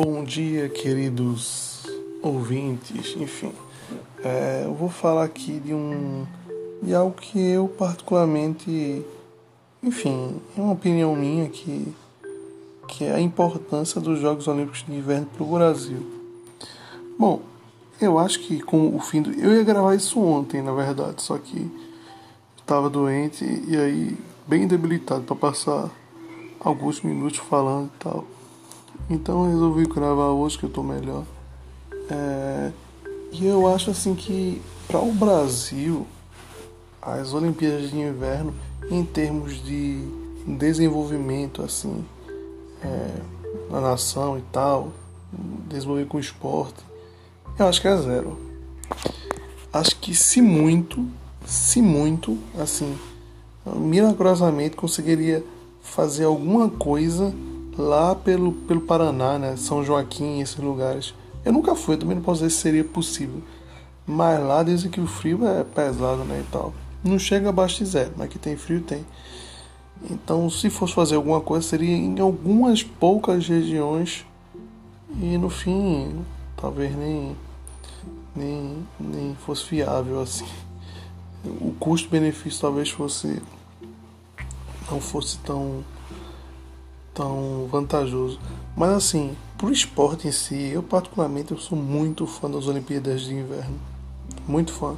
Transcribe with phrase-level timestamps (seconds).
[0.00, 1.82] Bom dia, queridos
[2.22, 3.16] ouvintes.
[3.16, 3.52] Enfim,
[4.22, 6.24] é, eu vou falar aqui de um
[6.80, 9.04] de algo que eu particularmente,
[9.82, 11.92] enfim, é uma opinião minha que
[12.86, 16.06] que é a importância dos Jogos Olímpicos de Inverno para o Brasil.
[17.18, 17.42] Bom,
[18.00, 21.36] eu acho que com o fim do eu ia gravar isso ontem, na verdade, só
[21.38, 21.68] que
[22.56, 25.90] estava doente e aí bem debilitado para passar
[26.60, 28.37] alguns minutos falando e tal.
[29.10, 31.24] Então eu resolvi gravar hoje que eu tô melhor.
[32.10, 32.72] É,
[33.32, 36.06] e eu acho assim que para o Brasil
[37.00, 38.54] as Olimpíadas de Inverno
[38.90, 40.02] em termos de
[40.46, 42.04] desenvolvimento assim
[42.82, 43.22] é,
[43.70, 44.92] na nação e tal,
[45.68, 46.82] desenvolver com esporte,
[47.58, 48.38] eu acho que é zero.
[49.72, 51.06] Acho que se muito,
[51.44, 52.96] se muito, assim,
[53.66, 55.44] milagrosamente conseguiria
[55.82, 57.34] fazer alguma coisa
[57.78, 59.56] lá pelo, pelo Paraná, né?
[59.56, 61.14] São Joaquim, esses lugares.
[61.44, 63.40] Eu nunca fui, eu também não posso dizer se seria possível.
[64.04, 66.74] Mas lá dizem que o frio é pesado, né, e tal.
[67.04, 69.06] Não chega abaixo de zero, mas que tem frio, tem.
[70.10, 74.26] Então, se fosse fazer alguma coisa, seria em algumas poucas regiões
[75.20, 76.24] e no fim,
[76.56, 77.36] talvez nem,
[78.34, 80.46] nem, nem fosse viável assim.
[81.60, 83.40] O custo-benefício talvez fosse
[84.90, 85.84] não fosse tão
[87.18, 88.38] tão vantajoso.
[88.76, 93.34] Mas assim, pro esporte em si, eu particularmente eu sou muito fã das Olimpíadas de
[93.34, 93.74] Inverno.
[94.46, 94.94] Muito fã.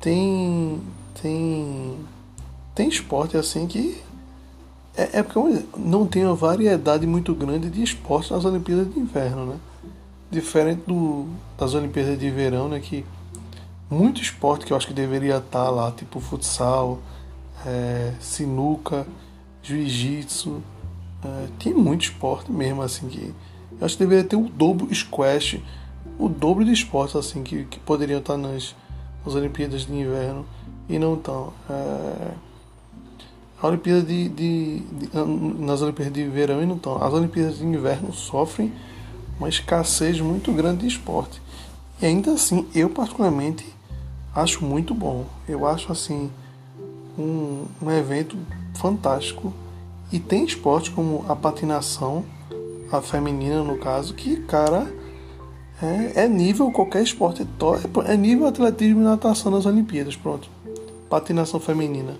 [0.00, 0.80] Tem
[1.22, 1.96] tem
[2.74, 4.02] tem esporte assim que
[4.96, 9.46] é, é porque não tem uma variedade muito grande de esportes nas Olimpíadas de Inverno,
[9.46, 9.56] né?
[10.30, 12.80] Diferente do, das Olimpíadas de Verão, né?
[12.80, 13.04] Que
[13.88, 16.98] muito esporte que eu acho que deveria estar lá, tipo futsal,
[17.64, 19.06] é, sinuca,
[19.62, 20.62] jiu-jitsu,
[21.24, 23.34] é, tem muito esporte mesmo, assim, que
[23.78, 25.60] eu acho que deveria ter o dobro squash,
[26.18, 28.74] o dobro de esportes, assim, que, que poderiam estar nas,
[29.24, 30.46] nas Olimpíadas de Inverno
[30.88, 31.52] e não estão.
[31.68, 32.32] É,
[33.62, 35.10] a Olimpíada de, de, de,
[35.58, 37.02] nas Olimpíadas de Verão e não estão.
[37.02, 38.72] As Olimpíadas de Inverno sofrem
[39.38, 41.40] uma escassez muito grande de esporte.
[42.00, 43.66] E ainda assim, eu particularmente
[44.34, 45.26] acho muito bom.
[45.46, 46.30] Eu acho assim
[47.18, 48.36] um, um evento
[48.74, 49.52] fantástico
[50.12, 52.24] e tem esportes como a patinação,
[52.90, 54.92] a feminina no caso, que, cara,
[55.82, 57.46] é, é nível qualquer esporte.
[58.06, 60.48] É, é nível atletismo e natação nas Olimpíadas, pronto.
[61.08, 62.16] Patinação feminina.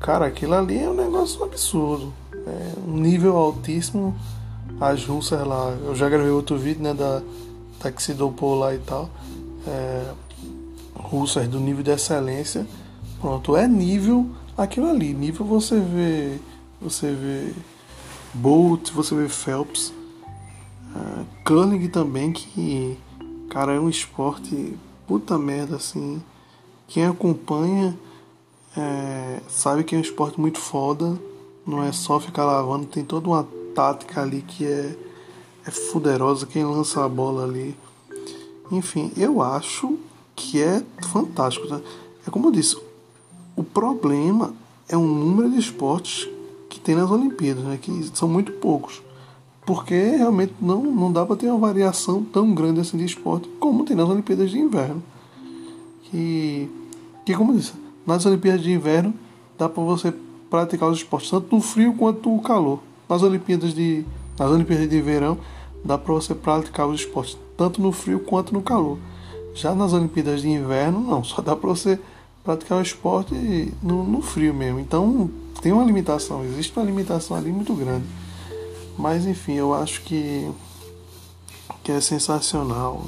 [0.00, 2.12] Cara, aquilo ali é um negócio absurdo.
[2.34, 4.14] É um nível altíssimo.
[4.80, 7.20] As russas lá, eu já gravei outro vídeo, né, da,
[8.16, 9.10] dopou lá e tal.
[9.66, 10.06] É,
[10.94, 12.66] russas do nível de excelência.
[13.20, 14.26] Pronto, é nível
[14.56, 15.12] aquilo ali.
[15.12, 16.38] Nível você vê
[16.80, 17.52] você vê
[18.32, 19.92] Bolt, você vê Phelps,
[20.94, 22.96] uh, curling também, que,
[23.50, 24.74] cara, é um esporte
[25.06, 26.22] puta merda, assim.
[26.86, 27.96] Quem acompanha
[28.76, 31.18] é, sabe que é um esporte muito foda,
[31.66, 34.96] não é só ficar lavando, tem toda uma tática ali que é,
[35.66, 37.76] é fuderosa, quem lança a bola ali.
[38.70, 39.98] Enfim, eu acho
[40.36, 41.66] que é fantástico.
[41.66, 41.80] Tá?
[42.26, 42.76] É como eu disse,
[43.56, 44.54] o problema
[44.88, 46.28] é um número de esportes
[46.80, 49.02] que tem nas Olimpíadas, né, que são muito poucos.
[49.66, 53.84] Porque realmente não, não dá para ter uma variação tão grande assim de esporte como
[53.84, 55.02] tem nas Olimpíadas de Inverno.
[56.04, 56.68] Que,
[57.24, 57.74] que como eu disse,
[58.06, 59.14] nas Olimpíadas de Inverno
[59.58, 60.12] dá para você
[60.48, 62.80] praticar os esportes tanto no frio quanto no calor.
[63.08, 64.04] Nas Olimpíadas de,
[64.38, 65.38] nas Olimpíadas de Verão
[65.84, 68.98] dá para você praticar os esportes tanto no frio quanto no calor.
[69.54, 72.00] Já nas Olimpíadas de Inverno, não, só dá para você
[72.44, 73.34] praticar o esporte
[73.82, 74.80] no, no frio mesmo.
[74.80, 75.30] Então
[75.62, 78.04] tem uma limitação, existe uma limitação ali muito grande.
[78.98, 80.50] Mas enfim, eu acho que,
[81.82, 83.04] que é sensacional,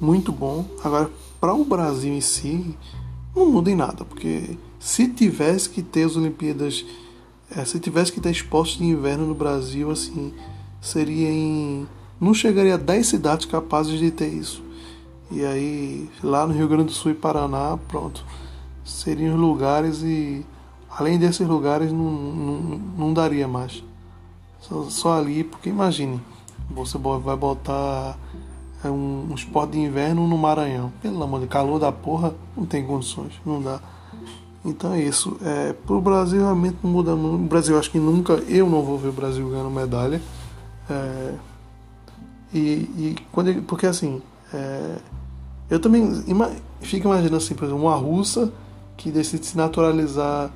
[0.00, 0.64] muito bom.
[0.82, 2.76] Agora, para o Brasil em si,
[3.34, 6.84] não muda em nada, porque se tivesse que ter as Olimpíadas,
[7.54, 10.32] é, se tivesse que ter esportes de inverno no Brasil, assim,
[10.80, 11.86] seria em.
[12.20, 14.62] Não chegaria a 10 cidades capazes de ter isso.
[15.30, 18.24] E aí, lá no Rio Grande do Sul e Paraná, pronto.
[18.88, 20.44] Seriam os lugares e
[20.98, 23.84] Além desses lugares, não, não, não daria mais.
[24.60, 26.20] Só, só, ali, porque imagine,
[26.70, 28.18] você vai botar
[28.82, 30.92] é, um, um esporte de inverno no Maranhão.
[31.00, 33.80] Pelo amor de calor da porra, não tem condições, não dá.
[34.64, 35.36] Então é isso.
[35.42, 37.44] É, pro Brasil realmente não muda muito.
[37.44, 40.20] O Brasil acho que nunca, eu não vou ver o Brasil ganhando medalha.
[40.90, 41.34] É,
[42.52, 44.20] e, e quando porque assim,
[44.52, 44.96] é,
[45.70, 46.50] eu também ima,
[46.80, 48.52] fico imaginando assim, por exemplo, uma russa
[48.98, 50.50] que decide se naturalizar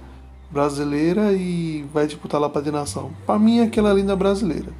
[0.50, 3.10] brasileira e vai disputar lá para a nação.
[3.24, 4.70] Para mim, aquela linda brasileira.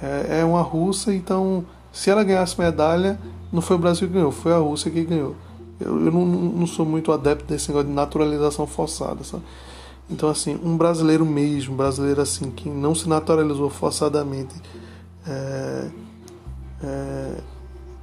[0.00, 3.18] é, é uma russa, então se ela ganhasse medalha,
[3.52, 5.34] não foi o Brasil que ganhou, foi a Rússia que ganhou.
[5.80, 9.42] Eu, eu não, não sou muito adepto desse negócio de naturalização forçada, sabe?
[10.10, 14.54] Então, assim, um brasileiro mesmo, brasileiro assim, que não se naturalizou forçadamente,
[15.26, 15.90] é,
[16.82, 17.34] é,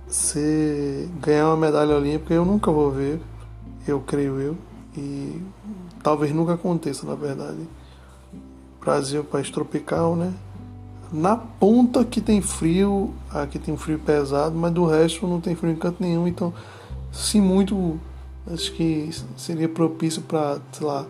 [0.08, 3.20] se ganhar uma medalha olímpica, eu nunca vou ver,
[3.88, 4.58] eu creio eu,
[4.98, 5.42] e
[6.02, 7.60] talvez nunca aconteça, na verdade.
[8.80, 10.34] Brasil é um país tropical, né?
[11.12, 15.56] Na ponta que tem frio, aqui tem um frio pesado, mas do resto não tem
[15.56, 16.54] frio em canto nenhum, então,
[17.12, 18.00] se muito,
[18.52, 21.06] acho que seria propício para, sei lá,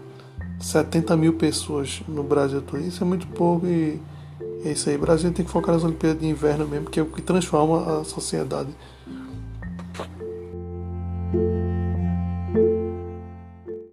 [0.60, 2.81] 70 mil pessoas no Brasil todo.
[2.81, 4.00] Isso é muito pouco e
[4.63, 4.95] é isso aí.
[4.95, 8.00] O Brasil tem que focar nas Olimpíadas de Inverno mesmo, que é o que transforma
[8.00, 8.69] a sociedade.